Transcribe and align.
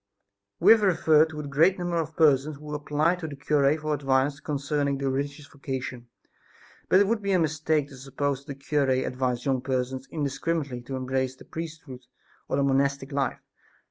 We 0.59 0.71
have 0.71 0.81
referred 0.81 1.29
to 1.29 1.43
the 1.43 1.47
great 1.47 1.77
number 1.77 1.97
of 1.97 2.15
persons 2.15 2.57
who 2.57 2.73
applied 2.73 3.19
to 3.19 3.27
the 3.27 3.35
cure 3.35 3.77
for 3.79 3.93
advice 3.93 4.39
concerning 4.39 4.97
the 4.97 5.11
religious 5.11 5.45
vocation, 5.45 6.07
but 6.89 6.99
it 6.99 7.05
would 7.05 7.21
be 7.21 7.33
a 7.33 7.37
mistake 7.37 7.87
to 7.89 7.97
suppose 7.97 8.39
that 8.45 8.57
the 8.57 8.65
cure 8.65 8.89
advised 8.89 9.45
young 9.45 9.61
persons 9.61 10.07
indiscriminately 10.09 10.81
to 10.81 10.95
embrace 10.95 11.35
the 11.35 11.45
priesthood 11.45 12.07
or 12.49 12.57
the 12.57 12.63
monastic 12.63 13.11
life. 13.11 13.41